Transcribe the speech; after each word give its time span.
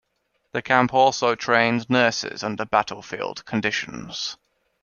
The 0.53 0.63
camp 0.63 0.95
also 0.95 1.35
trained 1.35 1.87
nurses 1.87 2.43
under 2.43 2.65
battlefield 2.65 3.45
conditions. 3.45 4.35